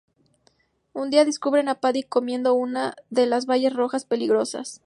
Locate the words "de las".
3.11-3.45